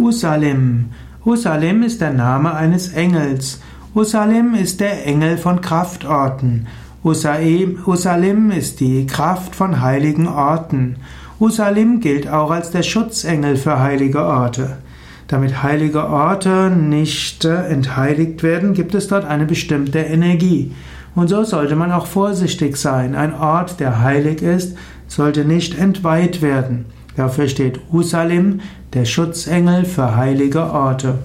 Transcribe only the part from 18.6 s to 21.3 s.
gibt es dort eine bestimmte Energie. Und